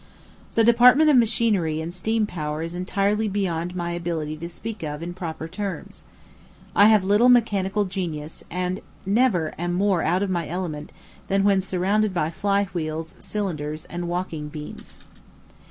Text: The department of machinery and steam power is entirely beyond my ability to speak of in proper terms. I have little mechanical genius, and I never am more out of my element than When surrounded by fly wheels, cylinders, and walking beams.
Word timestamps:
The 0.53 0.63
department 0.63 1.11
of 1.11 1.17
machinery 1.17 1.79
and 1.79 1.93
steam 1.93 2.25
power 2.25 2.63
is 2.63 2.73
entirely 2.73 3.27
beyond 3.27 3.75
my 3.75 3.91
ability 3.91 4.35
to 4.37 4.49
speak 4.49 4.81
of 4.81 5.03
in 5.03 5.13
proper 5.13 5.47
terms. 5.47 6.05
I 6.75 6.87
have 6.87 7.03
little 7.03 7.29
mechanical 7.29 7.85
genius, 7.85 8.43
and 8.49 8.79
I 8.79 8.81
never 9.05 9.53
am 9.59 9.73
more 9.73 10.01
out 10.01 10.23
of 10.23 10.31
my 10.31 10.47
element 10.47 10.91
than 11.27 11.43
When 11.43 11.61
surrounded 11.61 12.15
by 12.15 12.31
fly 12.31 12.63
wheels, 12.73 13.13
cylinders, 13.19 13.85
and 13.91 14.07
walking 14.07 14.47
beams. 14.47 14.97